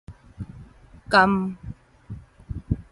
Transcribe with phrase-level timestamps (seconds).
[1.11, 1.55] 甘